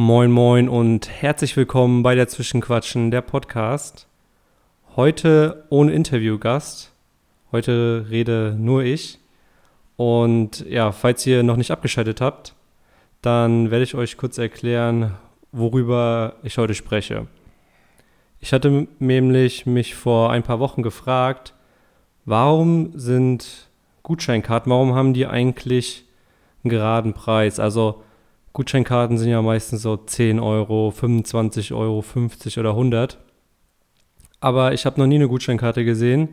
[0.00, 4.06] Moin moin und herzlich willkommen bei der Zwischenquatschen, der Podcast.
[4.94, 6.92] Heute ohne Interviewgast.
[7.50, 9.18] Heute rede nur ich.
[9.96, 12.54] Und ja, falls ihr noch nicht abgeschaltet habt,
[13.22, 15.16] dann werde ich euch kurz erklären,
[15.50, 17.26] worüber ich heute spreche.
[18.38, 21.54] Ich hatte nämlich mich vor ein paar Wochen gefragt,
[22.24, 23.68] warum sind
[24.04, 26.04] Gutscheinkarten, warum haben die eigentlich
[26.62, 27.58] einen geraden Preis?
[27.58, 28.04] Also
[28.52, 33.18] Gutscheinkarten sind ja meistens so 10 Euro, 25 Euro, 50 oder 100.
[34.40, 36.28] Aber ich habe noch nie eine Gutscheinkarte gesehen,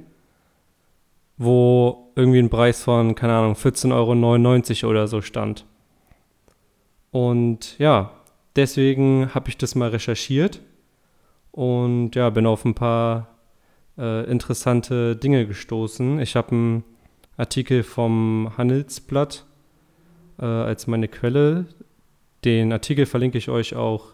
[1.37, 5.65] wo irgendwie ein Preis von, keine Ahnung, 14,99 Euro oder so stand.
[7.11, 8.11] Und ja,
[8.55, 10.61] deswegen habe ich das mal recherchiert
[11.51, 13.27] und ja, bin auf ein paar
[13.97, 16.19] äh, interessante Dinge gestoßen.
[16.19, 16.83] Ich habe einen
[17.37, 19.45] Artikel vom Handelsblatt
[20.39, 21.65] äh, als meine Quelle.
[22.45, 24.13] Den Artikel verlinke ich euch auch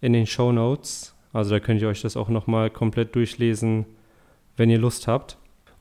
[0.00, 1.14] in den Show Notes.
[1.32, 3.84] Also da könnt ihr euch das auch nochmal komplett durchlesen,
[4.56, 5.36] wenn ihr Lust habt.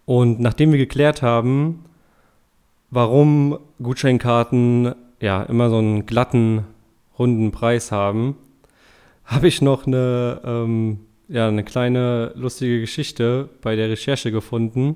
[0.06, 1.86] Und nachdem wir geklärt haben,
[2.90, 6.66] warum Gutscheinkarten ja immer so einen glatten,
[7.20, 8.38] runden Preis haben,
[9.25, 14.96] habe ich noch eine, ähm, ja, eine kleine lustige Geschichte bei der Recherche gefunden.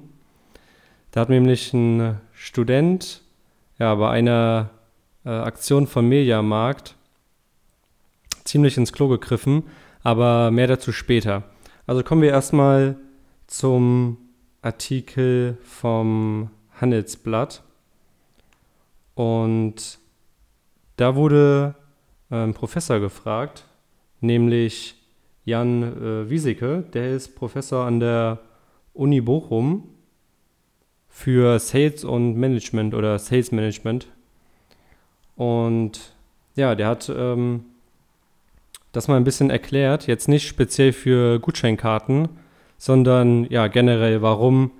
[1.11, 3.21] Da hat nämlich ein Student
[3.77, 4.71] ja, bei einer
[5.27, 6.95] äh, Aktion von Mediamarkt
[8.45, 9.63] ziemlich ins Klo gegriffen,
[10.01, 11.43] aber mehr dazu später.
[11.85, 12.95] Also kommen wir erstmal
[13.45, 14.17] zum
[14.61, 17.61] Artikel vom Handelsblatt.
[19.15, 19.99] Und
[20.95, 21.75] da wurde
[22.29, 23.65] ein Professor gefragt,
[24.21, 24.95] nämlich
[25.43, 28.39] Jan äh, Wieseke, der ist Professor an der
[28.93, 29.89] Uni Bochum
[31.09, 34.07] für Sales und Management oder Sales Management.
[35.37, 36.13] Und
[36.55, 37.63] ja, der hat ähm,
[38.91, 42.29] das mal ein bisschen erklärt, jetzt nicht speziell für Gutscheinkarten,
[42.77, 44.71] sondern ja generell, warum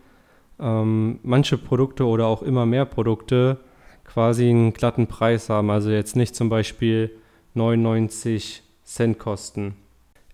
[0.59, 3.58] ähm, manche Produkte oder auch immer mehr Produkte
[4.04, 5.70] quasi einen glatten Preis haben.
[5.70, 7.11] Also jetzt nicht zum Beispiel
[7.53, 9.76] 99 Cent kosten.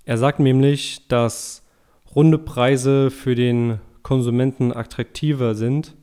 [0.05, 1.63] Er sagt nämlich, dass
[2.15, 5.95] runde Preise für den Konsumenten attraktiver sind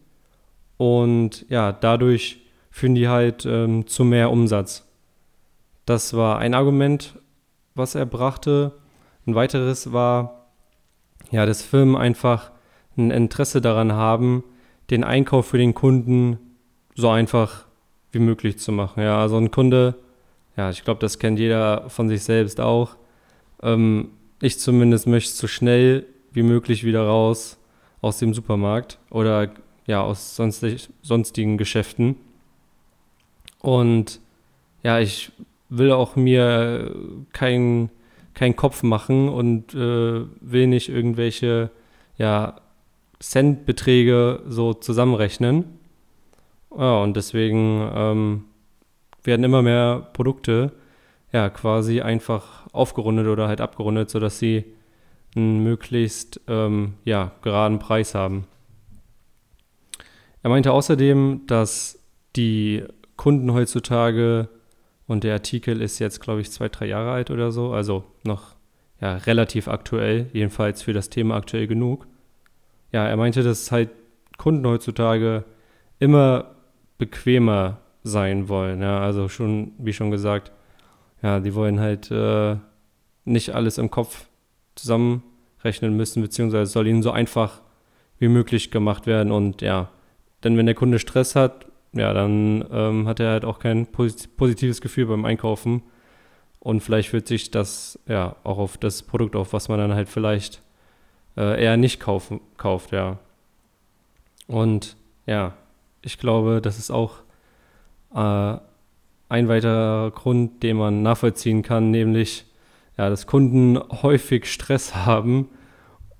[0.76, 2.40] und ja, dadurch
[2.80, 4.86] führen die halt ähm, zu mehr Umsatz.
[5.86, 7.18] Das war ein Argument,
[7.74, 8.72] was er brachte.
[9.26, 10.46] Ein weiteres war,
[11.30, 12.50] ja, dass Firmen einfach
[12.96, 14.42] ein Interesse daran haben,
[14.90, 16.38] den Einkauf für den Kunden
[16.94, 17.66] so einfach
[18.12, 19.02] wie möglich zu machen.
[19.02, 19.94] Ja, also ein Kunde
[20.56, 22.96] ja, ich glaube, das kennt jeder von sich selbst auch.
[23.62, 24.10] Ähm,
[24.42, 27.58] ich zumindest möchte so schnell wie möglich wieder raus
[28.02, 29.52] aus dem Supermarkt oder
[29.86, 32.16] ja, aus sonstig, sonstigen Geschäften.
[33.60, 34.20] Und
[34.82, 35.32] ja, ich
[35.68, 36.94] will auch mir
[37.32, 37.90] keinen
[38.34, 41.70] kein Kopf machen und äh, will nicht irgendwelche
[42.16, 42.56] ja,
[43.18, 45.64] Centbeträge so zusammenrechnen.
[46.76, 48.44] Ja, und deswegen ähm,
[49.22, 50.72] werden immer mehr Produkte
[51.32, 54.64] ja quasi einfach aufgerundet oder halt abgerundet, sodass sie
[55.36, 58.46] einen möglichst ähm, ja, geraden Preis haben.
[60.42, 61.98] Er meinte außerdem, dass
[62.36, 62.84] die
[63.20, 64.48] Kunden heutzutage,
[65.06, 68.54] und der Artikel ist jetzt, glaube ich, zwei, drei Jahre alt oder so, also noch
[68.98, 72.06] ja, relativ aktuell, jedenfalls für das Thema aktuell genug.
[72.92, 73.90] Ja, er meinte, dass halt
[74.38, 75.44] Kunden heutzutage
[75.98, 76.54] immer
[76.96, 78.80] bequemer sein wollen.
[78.80, 80.50] Ja, also schon, wie schon gesagt,
[81.20, 82.56] ja, die wollen halt äh,
[83.26, 84.28] nicht alles im Kopf
[84.76, 87.60] zusammenrechnen müssen, beziehungsweise soll ihnen so einfach
[88.18, 89.30] wie möglich gemacht werden.
[89.30, 89.90] Und ja,
[90.42, 94.80] denn wenn der Kunde Stress hat, ja, dann ähm, hat er halt auch kein positives
[94.80, 95.82] Gefühl beim Einkaufen.
[96.60, 100.08] Und vielleicht wird sich das ja auch auf das Produkt auf, was man dann halt
[100.08, 100.62] vielleicht
[101.36, 103.18] äh, eher nicht kaufen, kauft, ja.
[104.46, 104.96] Und
[105.26, 105.54] ja,
[106.02, 107.20] ich glaube, das ist auch
[108.14, 108.58] äh,
[109.28, 112.44] ein weiterer Grund, den man nachvollziehen kann, nämlich
[112.98, 115.48] ja, dass Kunden häufig Stress haben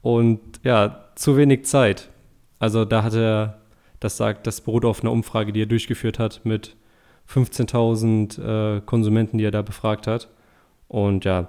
[0.00, 2.08] und ja, zu wenig Zeit.
[2.58, 3.59] Also da hat er,
[4.00, 6.76] das sagt, das beruht auf einer Umfrage, die er durchgeführt hat mit
[7.28, 10.28] 15.000 äh, Konsumenten, die er da befragt hat.
[10.88, 11.48] Und ja,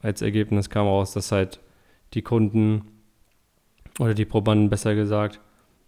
[0.00, 1.60] als Ergebnis kam raus, dass halt
[2.14, 2.82] die Kunden
[3.98, 5.40] oder die Probanden besser gesagt,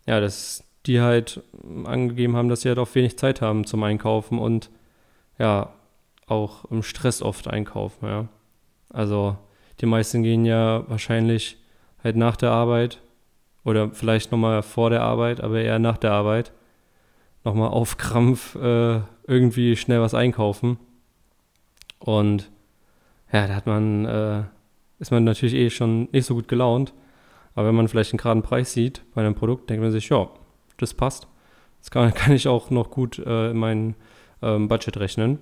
[0.07, 1.43] ja, dass die halt
[1.85, 4.71] angegeben haben, dass sie halt auch wenig Zeit haben zum Einkaufen und
[5.39, 5.73] ja,
[6.27, 8.29] auch im Stress oft einkaufen, ja.
[8.89, 9.37] Also
[9.81, 11.59] die meisten gehen ja wahrscheinlich
[12.03, 13.01] halt nach der Arbeit
[13.65, 16.53] oder vielleicht nochmal vor der Arbeit, aber eher nach der Arbeit
[17.45, 20.79] nochmal auf Krampf äh, irgendwie schnell was einkaufen.
[21.99, 22.51] Und
[23.33, 24.43] ja, da hat man, äh,
[24.99, 26.93] ist man natürlich eh schon nicht so gut gelaunt.
[27.55, 30.29] Aber wenn man vielleicht einen geraden Preis sieht bei einem Produkt, denkt man sich, ja,
[30.77, 31.27] das passt.
[31.81, 33.95] Das kann, kann ich auch noch gut äh, in mein
[34.43, 35.39] ähm, Budget rechnen.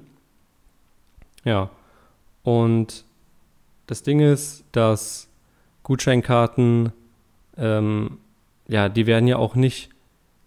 [1.45, 1.71] Ja.
[2.43, 3.05] Und
[3.87, 5.29] das Ding ist, dass
[5.83, 6.93] Gutscheinkarten,
[7.59, 8.19] ähm,
[8.69, 9.91] ja, die werden ja auch nicht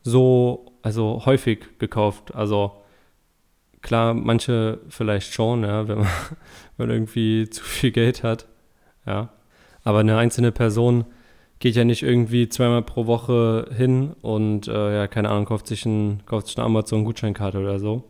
[0.04, 2.34] so, also häufig gekauft.
[2.34, 2.82] Also
[3.82, 6.08] klar, manche vielleicht schon, ja, wenn man,
[6.78, 8.48] wenn man irgendwie zu viel Geld hat,
[9.06, 9.30] ja.
[9.84, 11.06] Aber eine einzelne Person
[11.60, 15.86] geht ja nicht irgendwie zweimal pro Woche hin und äh, ja, keine Ahnung, kauft sich,
[15.86, 18.04] ein, kauft sich eine Amazon-Gutscheinkarte oder so.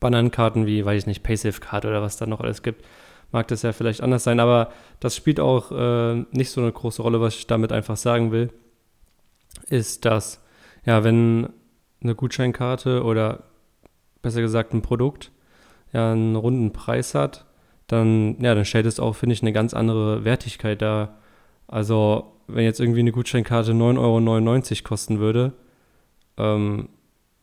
[0.00, 2.84] Bananenkarten wie, weiß ich nicht, Paysafe-Card oder was da noch alles gibt,
[3.32, 4.70] mag das ja vielleicht anders sein, aber
[5.00, 8.52] das spielt auch äh, nicht so eine große Rolle, was ich damit einfach sagen will,
[9.68, 10.42] ist, dass,
[10.84, 11.48] ja, wenn
[12.02, 13.44] eine Gutscheinkarte oder
[14.22, 15.30] besser gesagt ein Produkt
[15.92, 17.46] ja einen runden Preis hat,
[17.86, 21.18] dann, ja, dann stellt es auch, finde ich, eine ganz andere Wertigkeit dar.
[21.68, 25.52] Also, wenn jetzt irgendwie eine Gutscheinkarte 9,99 Euro kosten würde,
[26.36, 26.88] ähm,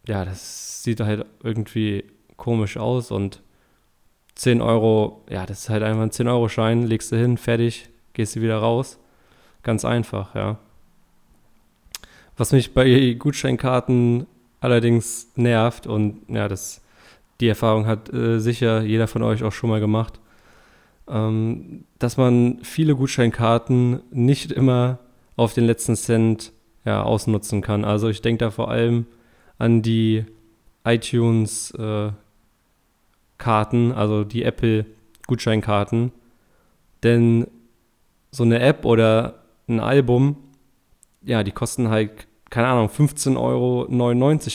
[0.08, 2.06] ja, das sieht halt irgendwie
[2.38, 3.42] komisch aus und
[4.36, 8.42] 10 Euro, ja, das ist halt einfach ein 10-Euro-Schein, legst du hin, fertig, gehst du
[8.42, 9.00] wieder raus.
[9.62, 10.58] Ganz einfach, ja.
[12.36, 14.26] Was mich bei Gutscheinkarten
[14.60, 16.82] allerdings nervt und ja, das,
[17.40, 20.20] die Erfahrung hat äh, sicher jeder von euch auch schon mal gemacht,
[21.08, 25.00] ähm, dass man viele Gutscheinkarten nicht immer
[25.36, 26.52] auf den letzten Cent
[26.86, 27.86] ja, ausnutzen kann.
[27.86, 29.06] Also ich denke da vor allem
[29.58, 30.26] an die
[30.84, 32.12] iTunes äh,
[33.44, 34.86] Karten, also die Apple
[35.28, 36.14] Gutscheinkarten.
[37.04, 37.46] Denn
[38.32, 40.38] so eine App oder ein Album,
[41.26, 43.38] ja, die kosten halt, keine Ahnung, 15,99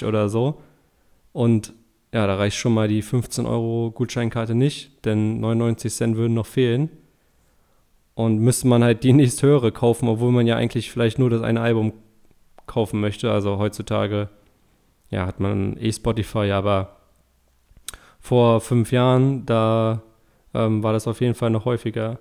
[0.02, 0.62] Euro oder so.
[1.35, 1.75] Und
[2.14, 6.46] ja, da reicht schon mal die 15 Euro Gutscheinkarte nicht, denn 99 Cent würden noch
[6.46, 6.88] fehlen.
[8.14, 11.43] Und müsste man halt die nächst höhere kaufen, obwohl man ja eigentlich vielleicht nur das
[11.43, 11.93] eine Album
[12.67, 13.31] kaufen möchte.
[13.31, 14.31] Also heutzutage,
[15.11, 16.97] ja, hat man eh Spotify, aber
[18.20, 20.03] vor fünf Jahren, da
[20.55, 22.19] ähm, war das auf jeden Fall noch häufiger.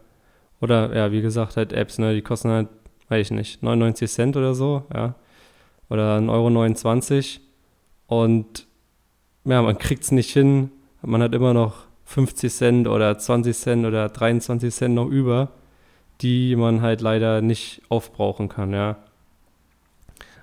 [0.62, 2.68] Oder ja, wie gesagt, halt Apps, ne, die kosten halt,
[3.10, 5.16] weiß ich nicht, 99 Cent oder so, ja.
[5.90, 7.40] Oder 1,29
[8.08, 8.24] Euro.
[8.24, 8.68] Und
[9.46, 10.72] ja, man kriegt es nicht hin.
[11.02, 15.50] Man hat immer noch 50 Cent oder 20 Cent oder 23 Cent noch über,
[16.22, 18.98] die man halt leider nicht aufbrauchen kann, ja.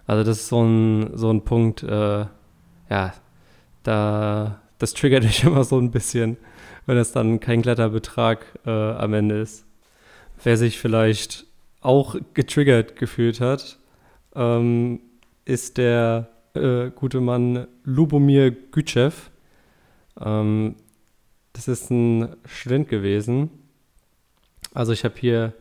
[0.06, 2.27] Also das ist so ein, so ein Punkt, äh,
[2.91, 3.15] ja,
[3.83, 6.36] da, das triggert mich immer so ein bisschen,
[6.84, 9.64] wenn es dann kein glatter Betrag äh, am Ende ist.
[10.42, 11.46] Wer sich vielleicht
[11.81, 13.78] auch getriggert gefühlt hat,
[14.36, 15.00] ähm,
[15.46, 19.12] ist der äh, gute Mann Lubomir Gütschew.
[20.20, 20.75] Ähm,
[21.54, 23.48] das ist ein Student gewesen.
[24.75, 25.54] Also ich habe hier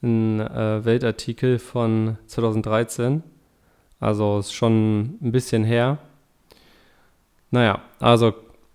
[0.00, 3.22] einen äh, Weltartikel von 2013.
[3.98, 5.98] Also ist schon ein bisschen her.
[7.50, 8.32] Naja, also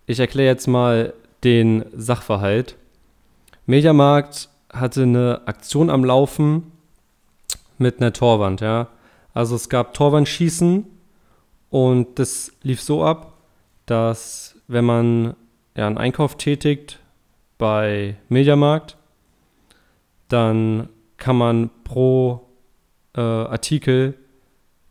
[0.07, 1.13] ich erkläre jetzt mal
[1.43, 2.75] den Sachverhalt.
[3.65, 6.71] Mediamarkt hatte eine Aktion am Laufen
[7.77, 8.87] mit einer Torwand, ja.
[9.33, 10.85] Also es gab Torwandschießen
[11.69, 13.33] und das lief so ab,
[13.85, 15.35] dass wenn man
[15.75, 16.99] ja, einen Einkauf tätigt
[17.57, 18.97] bei Mediamarkt,
[20.29, 22.47] dann kann man pro
[23.15, 24.15] äh, Artikel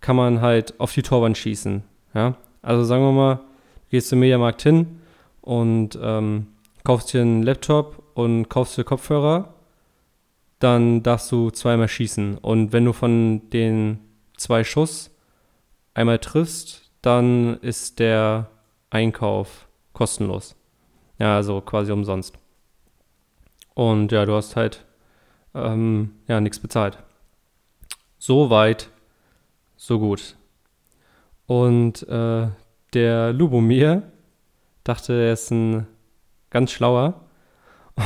[0.01, 1.83] kann man halt auf die Torwand schießen.
[2.15, 2.37] Ja?
[2.61, 3.43] Also sagen wir mal, du
[3.91, 5.01] gehst zum Mediamarkt hin
[5.45, 6.47] und ähm,
[6.85, 9.53] kaufst dir einen Laptop und kaufst dir Kopfhörer,
[10.59, 12.39] dann darfst du zweimal schießen.
[12.39, 14.01] Und wenn du von den
[14.39, 15.11] zwei Schuss
[15.93, 18.49] einmal triffst, dann ist der
[18.89, 20.57] Einkauf kostenlos.
[21.19, 22.39] Ja, also quasi umsonst.
[23.75, 24.87] Und ja, du hast halt
[25.55, 26.97] ähm, ja nichts bezahlt.
[28.19, 28.89] So weit,
[29.77, 30.37] so gut.
[31.47, 32.49] Und äh,
[32.95, 34.05] der Lubomir
[34.85, 35.87] dachte, er ist ein
[36.51, 37.23] ganz schlauer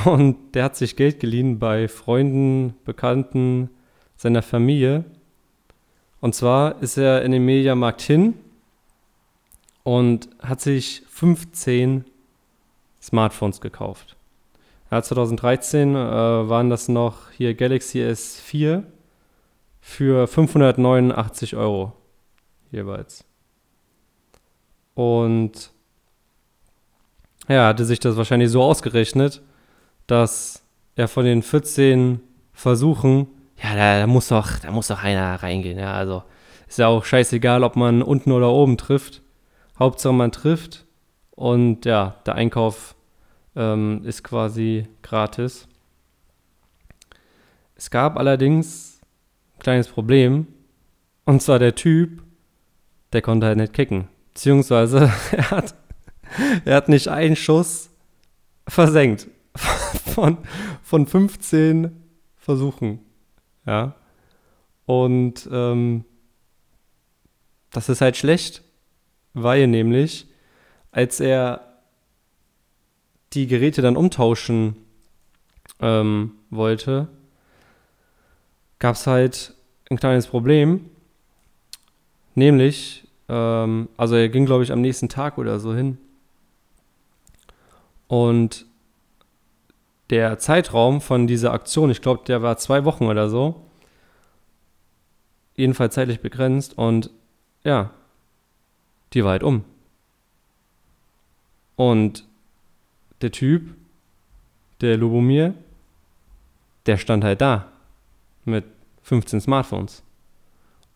[0.05, 3.71] und der hat sich Geld geliehen bei Freunden, Bekannten,
[4.17, 5.05] seiner Familie
[6.21, 8.35] und zwar ist er in den Mediamarkt hin
[9.85, 12.05] und hat sich 15
[13.01, 14.17] Smartphones gekauft.
[14.91, 18.83] Ja, 2013 äh, waren das noch hier Galaxy S4
[19.81, 21.93] für 589 Euro
[22.71, 23.25] jeweils.
[24.95, 25.71] Und
[27.49, 29.43] ja, hatte sich das wahrscheinlich so ausgerechnet,
[30.07, 30.63] dass
[30.97, 32.21] er von den 14
[32.53, 33.29] Versuchen
[33.63, 35.79] ja, da, da, muss doch, da muss doch einer reingehen.
[35.79, 36.23] Ja, also
[36.69, 39.23] ist ja auch scheißegal, ob man unten oder oben trifft.
[39.79, 40.87] Hauptsache man trifft
[41.31, 42.95] und ja, der Einkauf
[43.57, 45.69] ähm, ist quasi gratis.
[47.75, 49.01] Es gab allerdings
[49.57, 50.47] ein kleines Problem.
[51.25, 52.23] Und zwar der Typ,
[53.13, 54.09] der konnte halt nicht kicken.
[54.35, 55.75] Beziehungsweise er hat,
[56.65, 57.91] er hat nicht einen Schuss
[58.67, 59.29] versenkt.
[60.15, 60.39] Von,
[60.83, 61.91] von 15
[62.37, 63.01] Versuchen.
[63.67, 63.95] Ja.
[64.87, 66.05] Und ähm,
[67.71, 68.63] das ist halt schlecht,
[69.35, 70.27] weil nämlich,
[70.91, 71.69] als er
[73.33, 74.77] die Geräte dann umtauschen
[75.81, 77.09] ähm, wollte,
[78.79, 79.55] gab es halt
[79.91, 80.89] ein kleines Problem.
[82.35, 85.99] Nämlich, ähm, also er ging, glaube ich, am nächsten Tag oder so hin.
[88.09, 88.67] Und
[90.11, 93.63] der Zeitraum von dieser Aktion, ich glaube, der war zwei Wochen oder so,
[95.55, 97.11] jedenfalls zeitlich begrenzt und
[97.65, 97.91] ja,
[99.13, 99.65] die war halt um.
[101.77, 102.27] Und
[103.21, 103.75] der Typ,
[104.81, 105.55] der Lubomir,
[106.87, 107.71] der stand halt da
[108.45, 108.65] mit
[109.03, 110.03] 15 Smartphones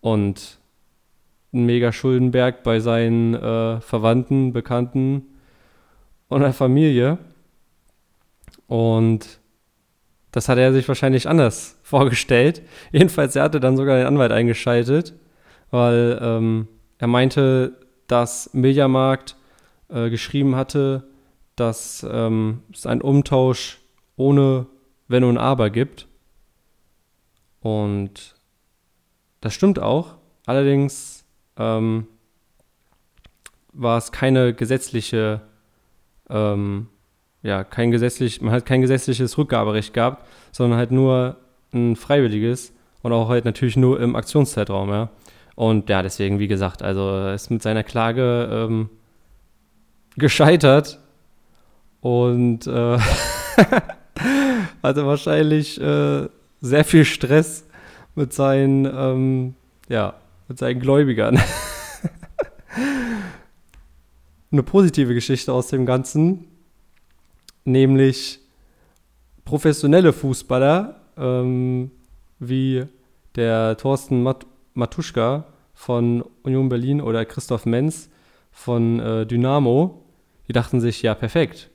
[0.01, 0.59] und
[1.53, 5.27] ein mega Schuldenberg bei seinen äh, Verwandten, Bekannten
[6.33, 7.19] und der Familie.
[8.67, 9.41] Und
[10.31, 12.63] das hat er sich wahrscheinlich anders vorgestellt.
[12.91, 15.15] Jedenfalls, er hatte dann sogar den Anwalt eingeschaltet,
[15.71, 19.37] weil ähm, er meinte, dass Mediamarkt
[19.89, 21.05] äh, geschrieben hatte,
[21.57, 23.81] dass ähm, es einen Umtausch
[24.17, 24.67] ohne
[25.09, 26.09] Wenn und Aber gibt.
[27.61, 28.35] Und
[29.41, 30.17] das stimmt auch.
[30.47, 31.25] Allerdings
[31.57, 32.07] ähm,
[33.73, 35.43] war es keine gesetzliche,
[36.31, 36.89] ähm,
[37.43, 41.37] ja, kein gesetzlich, man hat kein gesetzliches Rückgaberecht gehabt, sondern halt nur
[41.73, 45.11] ein freiwilliges und auch halt natürlich nur im Aktionszeitraum, ja.
[45.55, 48.89] Und ja, deswegen, wie gesagt, also ist mit seiner Klage ähm,
[50.17, 50.99] gescheitert
[52.01, 52.99] und äh,
[54.83, 56.29] hatte wahrscheinlich äh,
[56.61, 57.67] sehr viel Stress
[58.15, 59.55] mit seinen, ähm,
[59.89, 60.15] ja,
[60.49, 61.41] mit seinen Gläubigern.
[64.53, 66.45] Eine positive Geschichte aus dem Ganzen,
[67.65, 68.39] nämlich
[69.47, 71.91] professionelle Fußballer ähm,
[72.39, 72.85] wie
[73.35, 78.11] der Thorsten Mat Matuschka von Union Berlin oder Christoph Menz
[78.51, 80.05] von äh, Dynamo,
[80.49, 81.71] die dachten sich, ja, perfekt.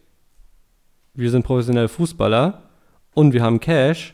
[1.16, 2.62] Wir sind professionelle Fußballer
[3.16, 4.14] und wir haben Cash,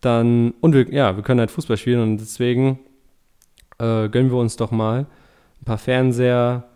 [0.00, 2.78] dann, und wir, ja, wir können halt Fußball spielen und deswegen
[3.78, 5.06] äh, gönnen wir uns doch mal
[5.60, 6.67] ein paar Fernseher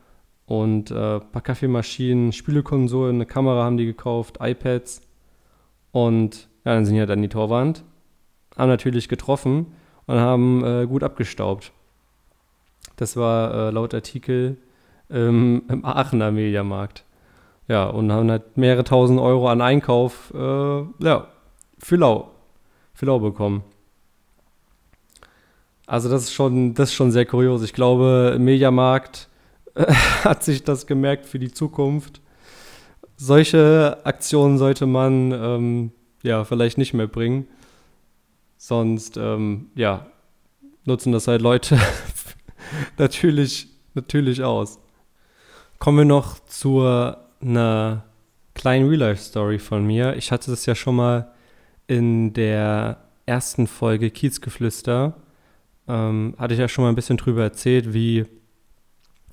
[0.53, 5.01] und äh, ein paar Kaffeemaschinen, Spielekonsolen, eine Kamera haben die gekauft, iPads
[5.93, 7.85] und ja, dann sind die halt an die Torwand,
[8.59, 9.69] haben natürlich getroffen
[10.07, 11.73] und haben äh, gut abgestaubt.
[12.97, 14.59] Das war äh, laut Artikel
[15.09, 17.07] ähm, im Aachener Mediamarkt.
[17.67, 21.29] Ja, und haben halt mehrere tausend Euro an Einkauf äh, ja,
[21.79, 22.29] für lau,
[22.93, 23.65] für lau bekommen.
[25.87, 27.63] Also das ist schon, das ist schon sehr kurios.
[27.63, 29.32] Ich glaube, Mediamarkt äh,
[30.25, 32.21] hat sich das gemerkt für die Zukunft.
[33.17, 37.47] Solche Aktionen sollte man ähm, ja vielleicht nicht mehr bringen.
[38.57, 40.07] Sonst, ähm, ja,
[40.85, 41.79] nutzen das halt Leute
[42.99, 44.79] natürlich, natürlich aus.
[45.79, 48.05] Kommen wir noch zu einer
[48.55, 50.17] kleinen Real-Life-Story von mir.
[50.17, 51.33] Ich hatte das ja schon mal
[51.87, 55.15] in der ersten Folge Kiezgeflüster.
[55.89, 58.27] Ähm, hatte ich ja schon mal ein bisschen drüber erzählt, wie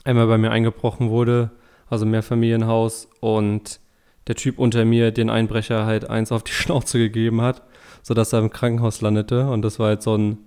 [0.03, 1.51] einmal bei mir eingebrochen wurde,
[1.89, 3.79] also Mehrfamilienhaus, und
[4.27, 7.63] der Typ unter mir den Einbrecher halt eins auf die Schnauze gegeben hat
[8.01, 9.47] sodass er im Krankenhaus landete.
[9.49, 10.39] Und das war halt so ein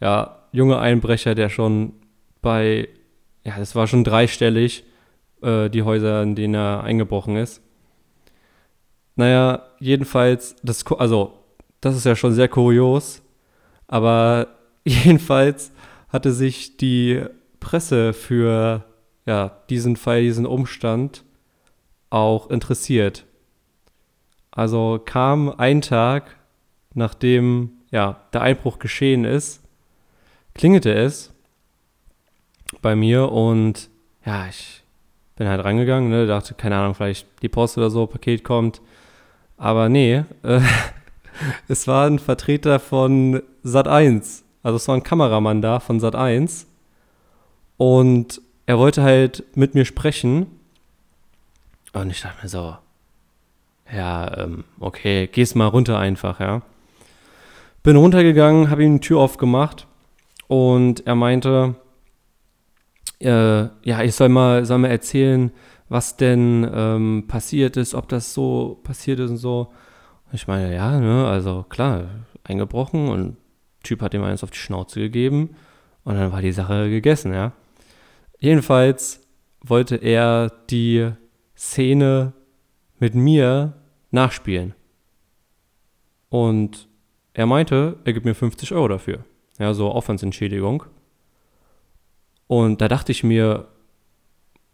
[0.00, 1.92] ja, junger Einbrecher, der schon
[2.42, 2.88] bei,
[3.44, 4.84] ja, das war schon dreistellig,
[5.42, 7.62] äh, die Häuser, in denen er eingebrochen ist.
[9.16, 11.34] Naja, jedenfalls, das, also,
[11.80, 13.22] das ist ja schon sehr kurios,
[13.86, 14.48] aber
[14.84, 15.72] jedenfalls
[16.08, 17.22] hatte sich die
[17.60, 18.84] Presse für
[19.30, 21.24] ja, diesen Fall, diesen Umstand
[22.10, 23.24] auch interessiert.
[24.50, 26.36] Also kam ein Tag
[26.94, 29.62] nachdem ja, der Einbruch geschehen ist,
[30.54, 31.32] klingelte es
[32.82, 33.88] bei mir und
[34.24, 34.82] ja, ich
[35.36, 38.80] bin halt rangegangen, ne, dachte, keine Ahnung, vielleicht die Post oder so, Paket kommt.
[39.56, 40.60] Aber nee, äh,
[41.68, 44.42] es war ein Vertreter von Sat1.
[44.62, 46.66] Also es war ein Kameramann da von Sat1.
[47.76, 50.46] Und er wollte halt mit mir sprechen.
[51.92, 52.76] Und ich dachte mir so,
[53.92, 56.62] ja, ähm, okay, gehst mal runter einfach, ja.
[57.82, 59.88] Bin runtergegangen, habe ihm die Tür aufgemacht
[60.46, 61.74] und er meinte,
[63.18, 65.50] äh, ja, ich soll mal, soll mal erzählen,
[65.88, 69.72] was denn ähm, passiert ist, ob das so passiert ist und so.
[70.30, 72.04] Und ich meine, ja, ne, also klar,
[72.44, 73.36] eingebrochen und
[73.82, 75.56] Typ hat ihm eins auf die Schnauze gegeben
[76.04, 77.50] und dann war die Sache gegessen, ja.
[78.40, 79.20] Jedenfalls
[79.62, 81.10] wollte er die
[81.56, 82.32] Szene
[82.98, 83.74] mit mir
[84.10, 84.74] nachspielen.
[86.30, 86.88] Und
[87.34, 89.24] er meinte, er gibt mir 50 Euro dafür.
[89.58, 90.84] Ja, so Aufwandsentschädigung.
[92.46, 93.68] Und da dachte ich mir,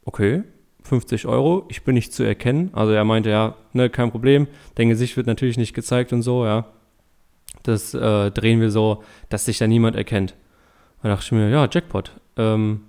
[0.04, 0.44] okay,
[0.84, 2.70] 50 Euro, ich bin nicht zu erkennen.
[2.72, 4.46] Also er meinte, ja, ne, kein Problem.
[4.76, 6.66] Dein Gesicht wird natürlich nicht gezeigt und so, ja.
[7.64, 10.36] Das äh, drehen wir so, dass sich da niemand erkennt.
[11.02, 12.12] Da dachte ich mir, ja, Jackpot.
[12.36, 12.82] Ähm,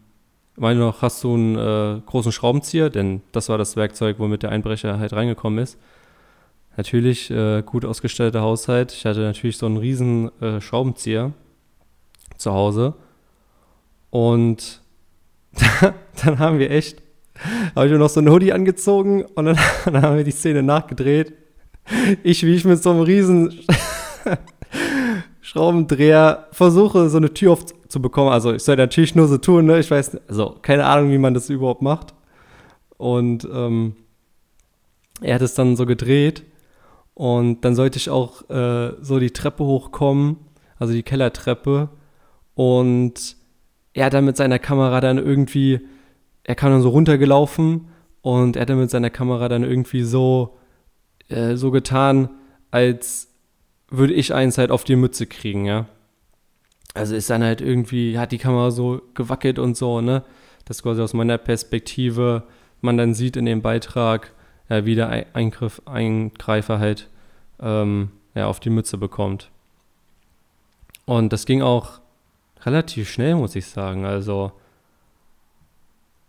[0.58, 2.90] meine noch, hast du einen äh, großen Schraubenzieher?
[2.90, 5.78] Denn das war das Werkzeug, womit der Einbrecher halt reingekommen ist.
[6.76, 8.92] Natürlich äh, gut ausgestatteter Haushalt.
[8.92, 11.32] Ich hatte natürlich so einen riesen äh, Schraubenzieher
[12.38, 12.94] zu Hause.
[14.10, 14.82] Und
[16.24, 17.02] dann haben wir echt,
[17.76, 20.64] habe ich mir noch so ein Hoodie angezogen und dann, dann haben wir die Szene
[20.64, 21.34] nachgedreht.
[22.24, 23.60] Ich, wie ich mit so einem riesen
[25.48, 28.34] Schraubendreher versuche, so eine Tür aufzubekommen.
[28.34, 29.80] Also ich soll natürlich nur so tun, ne?
[29.80, 32.14] Ich weiß, also keine Ahnung, wie man das überhaupt macht.
[32.98, 33.96] Und ähm,
[35.22, 36.44] er hat es dann so gedreht
[37.14, 40.36] und dann sollte ich auch äh, so die Treppe hochkommen,
[40.80, 41.92] also die Kellertreppe.
[42.54, 43.38] Und
[43.94, 45.80] er hat dann mit seiner Kamera dann irgendwie,
[46.44, 47.88] er kam dann so runtergelaufen
[48.22, 50.58] und er hat dann mit seiner Kamera dann irgendwie so,
[51.30, 52.32] äh, so getan,
[52.70, 53.30] als
[53.90, 55.86] würde ich eins halt auf die Mütze kriegen, ja.
[56.94, 60.24] Also ist dann halt irgendwie, hat die Kamera so gewackelt und so, ne?
[60.66, 62.44] Das quasi aus meiner Perspektive
[62.82, 64.34] man dann sieht in dem Beitrag,
[64.70, 67.10] ja, wie der Eingriff, Eingreifer halt
[67.60, 69.50] ähm, ja, auf die Mütze bekommt.
[71.06, 72.02] Und das ging auch
[72.66, 74.06] relativ schnell, muss ich sagen.
[74.06, 74.52] Also,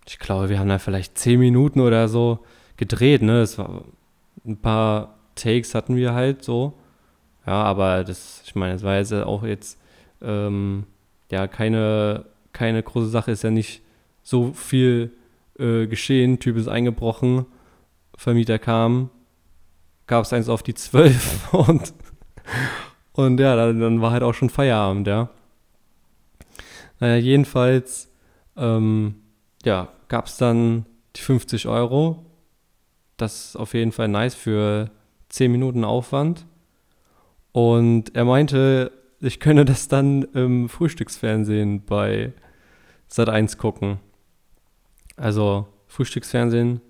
[0.07, 2.41] ich glaube, wir haben da vielleicht zehn Minuten oder so
[2.77, 3.43] gedreht, ne?
[3.43, 3.85] Es war
[4.47, 6.75] ein paar Takes hatten wir halt so.
[7.49, 9.79] Ja, aber das, ich meine, es war jetzt auch jetzt
[10.21, 10.85] ähm,
[11.31, 13.81] ja keine, keine große Sache, ist ja nicht
[14.23, 15.13] so viel
[15.59, 16.41] äh, geschehen.
[16.41, 17.47] Typ ist eingebrochen,
[18.19, 19.09] Vermieter kam,
[20.07, 21.95] gab es eins auf die 12 und,
[23.15, 25.31] und ja, dann, dann, war halt auch schon Feierabend, ja.
[27.01, 28.13] Naja, jedenfalls,
[28.59, 29.15] ähm,
[29.65, 30.85] ja, gab es dann
[31.17, 32.27] die 50 Euro.
[33.17, 34.91] Das ist auf jeden Fall nice für
[35.31, 36.45] 10 Minuten Aufwand.
[37.59, 42.33] Und er meinte, ich könne das dann im Frühstücksfernsehen bei
[43.11, 43.99] Sat1 gucken.
[45.17, 46.81] Also Frühstücksfernsehen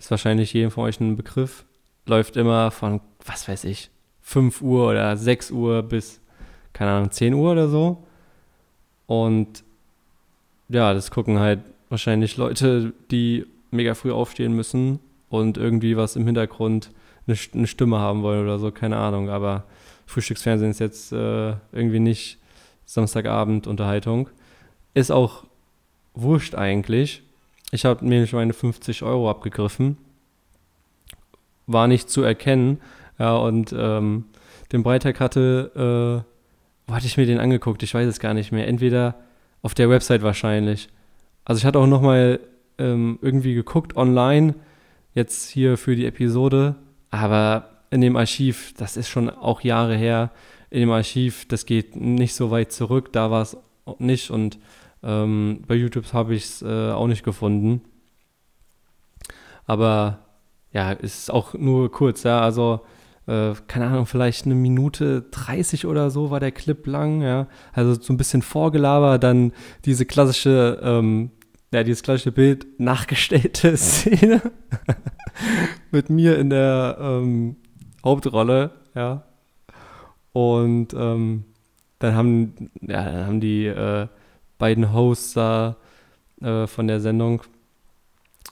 [0.00, 1.64] ist wahrscheinlich jedem von euch ein Begriff.
[2.06, 3.88] Läuft immer von, was weiß ich,
[4.22, 6.20] 5 Uhr oder 6 Uhr bis,
[6.72, 8.04] keine Ahnung, 10 Uhr oder so.
[9.06, 9.62] Und
[10.68, 16.26] ja, das gucken halt wahrscheinlich Leute, die mega früh aufstehen müssen und irgendwie was im
[16.26, 16.90] Hintergrund
[17.28, 19.30] eine, eine Stimme haben wollen oder so, keine Ahnung.
[19.30, 19.66] Aber
[20.06, 22.38] Frühstücksfernsehen ist jetzt äh, irgendwie nicht
[22.84, 24.30] Samstagabend Unterhaltung.
[24.94, 25.44] Ist auch
[26.14, 27.22] wurscht eigentlich.
[27.72, 29.98] Ich habe mir nicht meine 50 Euro abgegriffen.
[31.66, 32.80] War nicht zu erkennen.
[33.18, 34.24] Ja, und ähm,
[34.72, 36.30] den Breitag hatte, äh,
[36.86, 37.82] wo hatte ich mir den angeguckt?
[37.82, 38.68] Ich weiß es gar nicht mehr.
[38.68, 39.16] Entweder
[39.62, 40.88] auf der Website wahrscheinlich.
[41.44, 42.40] Also ich hatte auch nochmal
[42.78, 44.54] ähm, irgendwie geguckt online,
[45.14, 46.76] jetzt hier für die Episode.
[47.10, 50.30] Aber in dem Archiv, das ist schon auch Jahre her,
[50.68, 53.56] in dem Archiv, das geht nicht so weit zurück, da war es
[53.98, 54.58] nicht und
[55.02, 57.80] ähm, bei YouTube habe ich es äh, auch nicht gefunden.
[59.64, 60.18] Aber
[60.72, 62.82] ja, ist auch nur kurz, ja, also
[63.26, 67.48] äh, keine Ahnung, vielleicht eine Minute 30 oder so war der Clip lang, ja.
[67.72, 69.52] Also so ein bisschen vorgelabert, dann
[69.86, 71.30] diese klassische, ähm,
[71.72, 74.42] ja, dieses klassische Bild, nachgestellte Szene
[75.90, 77.56] mit mir in der ähm,
[78.06, 79.22] Hauptrolle, ja.
[80.32, 81.44] Und ähm,
[81.98, 84.06] dann haben, ja, dann haben die äh,
[84.58, 85.76] beiden Hosts da
[86.40, 87.42] äh, von der Sendung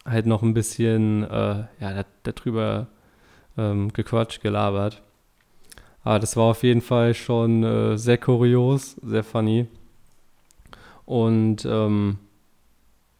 [0.05, 2.88] halt noch ein bisschen äh, ja, darüber
[3.57, 5.03] ähm, gequatscht, gelabert.
[6.03, 9.67] Aber das war auf jeden Fall schon äh, sehr kurios, sehr funny.
[11.07, 12.19] Und ähm,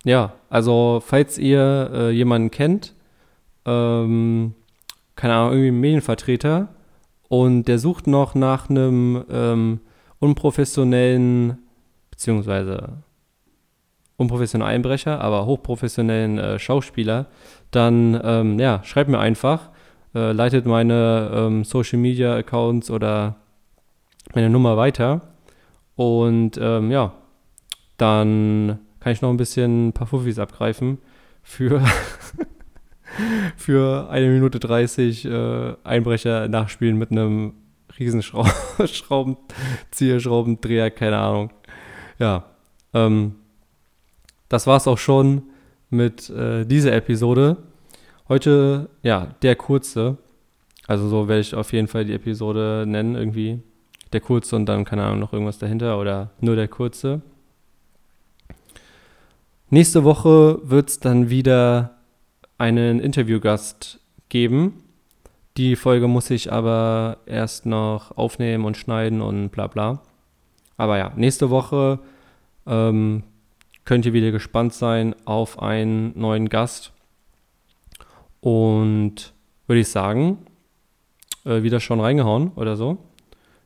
[0.05, 2.93] ja, also falls ihr äh, jemanden kennt,
[3.65, 4.55] ähm,
[5.17, 6.69] keine Ahnung, irgendwie Medienvertreter
[7.29, 9.81] und der sucht noch nach einem ähm,
[10.19, 11.59] unprofessionellen,
[12.11, 13.03] beziehungsweise
[14.17, 17.27] unprofessionellen Einbrecher, aber hochprofessionellen äh, Schauspieler,
[17.71, 19.71] dann ähm, ja, schreibt mir einfach,
[20.15, 23.37] äh, leitet meine ähm, Social Media Accounts oder
[24.35, 25.35] meine Nummer weiter
[25.97, 27.13] und ähm, ja,
[27.97, 30.99] dann kann ich noch ein bisschen ein paar Fuffis abgreifen
[31.43, 31.83] für
[33.57, 37.55] für eine Minute 30 äh, Einbrecher nachspielen mit einem
[37.99, 38.23] riesen
[38.87, 41.51] Schraubenzieher, Schraubendreher, keine Ahnung.
[42.19, 42.45] Ja,
[42.93, 43.37] ähm,
[44.49, 45.43] das war's auch schon
[45.91, 47.57] mit äh, dieser Episode.
[48.29, 50.19] Heute, ja, der kurze.
[50.87, 53.63] Also so werde ich auf jeden Fall die Episode nennen, irgendwie.
[54.13, 57.23] Der kurze und dann, keine Ahnung, noch irgendwas dahinter oder nur der kurze.
[59.71, 61.94] Nächste Woche wird es dann wieder
[62.59, 64.83] einen Interviewgast geben.
[65.57, 70.03] Die Folge muss ich aber erst noch aufnehmen und schneiden und bla bla.
[70.77, 72.01] Aber ja, nächste Woche
[72.67, 73.23] ähm,
[73.85, 76.93] könnt ihr wieder gespannt sein auf einen neuen Gast.
[78.41, 79.33] Und
[79.67, 80.39] würde ich sagen,
[81.45, 82.99] äh, wieder schon reingehauen oder so.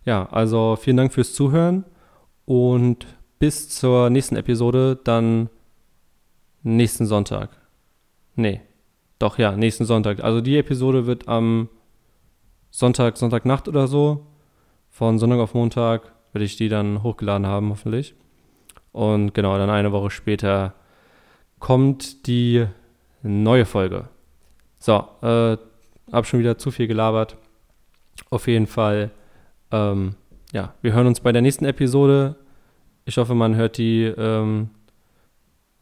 [0.05, 1.85] Ja, also vielen Dank fürs Zuhören
[2.44, 3.07] und
[3.38, 5.48] bis zur nächsten Episode dann
[6.62, 7.51] nächsten Sonntag.
[8.35, 8.61] Nee,
[9.18, 10.22] doch ja, nächsten Sonntag.
[10.22, 11.68] Also die Episode wird am
[12.70, 14.26] Sonntag, Sonntagnacht oder so.
[14.90, 18.14] Von Sonntag auf Montag werde ich die dann hochgeladen haben, hoffentlich.
[18.92, 20.74] Und genau, dann eine Woche später
[21.59, 22.66] kommt die
[23.22, 24.09] neue Folge.
[24.78, 25.57] So, äh,
[26.12, 27.37] hab schon wieder zu viel gelabert.
[28.31, 29.11] Auf jeden Fall,
[29.70, 30.14] ähm,
[30.52, 32.37] ja, wir hören uns bei der nächsten Episode.
[33.04, 34.70] Ich hoffe, man hört die, ähm,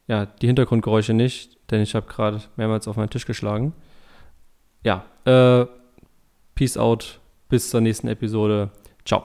[0.06, 3.72] ja, die Hintergrundgeräusche nicht, denn ich habe gerade mehrmals auf meinen Tisch geschlagen.
[4.82, 5.66] Ja, äh,
[6.54, 7.20] Peace out.
[7.48, 8.70] Bis zur nächsten Episode.
[9.04, 9.24] Ciao.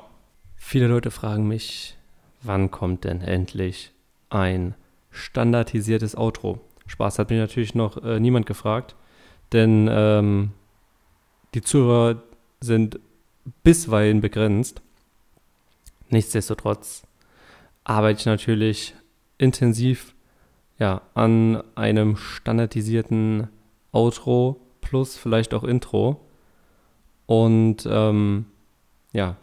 [0.56, 1.98] Viele Leute fragen mich,
[2.44, 3.92] wann kommt denn endlich
[4.30, 4.76] ein
[5.10, 6.62] standardisiertes Outro?
[6.86, 8.96] Spaß hat mich natürlich noch äh, niemand gefragt,
[9.54, 10.52] denn ähm,
[11.56, 12.22] die Zuhörer
[12.60, 13.00] sind
[13.64, 14.82] bisweilen begrenzt.
[16.10, 17.04] Nichtsdestotrotz
[17.84, 18.94] arbeite ich natürlich
[19.38, 20.14] intensiv
[20.82, 23.50] ja, an einem standardisierten
[23.92, 26.26] Outro plus vielleicht auch Intro.
[27.28, 28.48] Und ähm,
[29.14, 29.38] ja,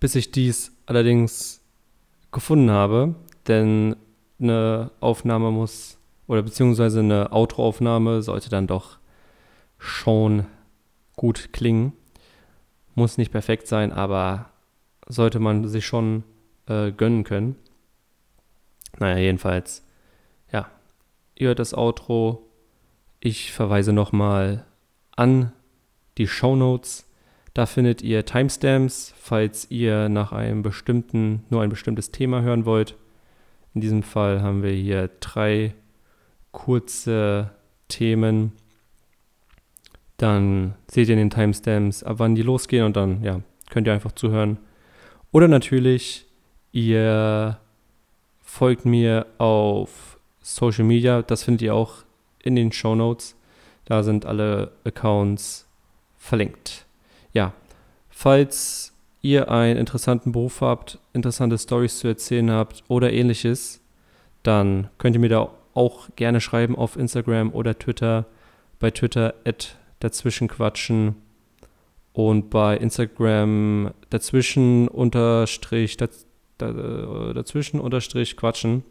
[0.00, 1.64] bis ich dies allerdings
[2.30, 3.14] gefunden habe,
[3.48, 3.96] denn
[4.38, 8.98] eine Aufnahme muss, oder beziehungsweise eine Outro-Aufnahme sollte dann doch
[9.78, 10.44] schon
[11.16, 11.94] gut klingen.
[12.94, 14.50] Muss nicht perfekt sein, aber
[15.08, 16.24] sollte man sich schon
[16.66, 17.56] äh, gönnen können.
[18.98, 19.86] Naja, jedenfalls,
[21.34, 22.48] ihr hört das Outro.
[23.20, 24.66] Ich verweise nochmal
[25.16, 25.52] an
[26.18, 27.06] die Show Notes
[27.54, 32.96] da findet ihr Timestamps, falls ihr nach einem bestimmten, nur ein bestimmtes Thema hören wollt.
[33.74, 35.74] In diesem Fall haben wir hier drei
[36.50, 37.50] kurze
[37.88, 38.52] Themen.
[40.16, 43.92] Dann seht ihr in den Timestamps, ab wann die losgehen und dann ja, könnt ihr
[43.92, 44.58] einfach zuhören.
[45.30, 46.26] Oder natürlich,
[46.72, 47.58] ihr
[48.40, 50.11] folgt mir auf
[50.42, 52.04] Social Media, das findet ihr auch
[52.42, 53.36] in den Show Notes.
[53.84, 55.66] Da sind alle Accounts
[56.18, 56.86] verlinkt
[57.32, 57.52] ja,
[58.10, 63.80] falls ihr einen interessanten Beruf habt, interessante Stories zu erzählen habt oder ähnliches,
[64.42, 68.26] dann könnt ihr mir da auch gerne schreiben auf Instagram oder Twitter.
[68.78, 71.14] Bei Twitter at dazwischenquatschen
[72.12, 76.26] und bei Instagram dazwischen unterstrich daz,
[76.58, 78.82] dazwischen unterstrich quatschen.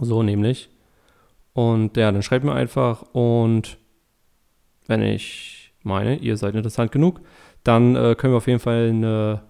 [0.00, 0.70] So nämlich.
[1.52, 3.78] Und ja, dann schreibt mir einfach und
[4.86, 7.20] wenn ich meine, ihr seid interessant genug,
[7.62, 9.42] dann äh, können wir auf jeden Fall eine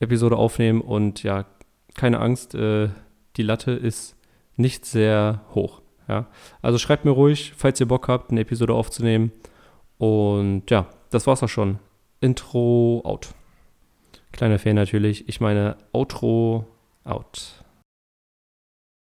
[0.00, 1.46] Episode aufnehmen und ja,
[1.94, 2.88] keine Angst, äh,
[3.36, 4.16] die Latte ist
[4.56, 5.80] nicht sehr hoch.
[6.08, 6.26] Ja?
[6.62, 9.32] Also schreibt mir ruhig, falls ihr Bock habt, eine Episode aufzunehmen.
[9.98, 11.78] Und ja, das war's auch schon.
[12.20, 13.34] Intro out.
[14.32, 15.28] Kleiner Fehler natürlich.
[15.28, 16.66] Ich meine Outro
[17.04, 17.64] out.